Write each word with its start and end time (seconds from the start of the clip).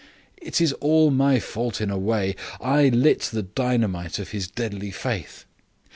It 0.41 0.59
is 0.59 0.73
all 0.79 1.11
my 1.11 1.39
fault, 1.39 1.79
in 1.79 1.91
a 1.91 1.97
way: 1.99 2.35
I 2.59 2.89
lit 2.89 3.19
the 3.31 3.43
dynamite 3.43 4.17
of 4.17 4.31
his 4.31 4.47
deadly 4.47 4.89
faith. 4.89 5.45